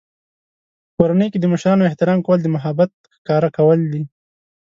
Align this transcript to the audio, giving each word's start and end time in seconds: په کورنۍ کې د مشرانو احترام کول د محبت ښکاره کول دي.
په 0.87 0.91
کورنۍ 0.97 1.27
کې 1.31 1.39
د 1.41 1.45
مشرانو 1.53 1.87
احترام 1.89 2.19
کول 2.25 2.39
د 2.41 2.47
محبت 2.55 2.89
ښکاره 3.15 3.49
کول 3.57 3.79
دي. 3.93 4.01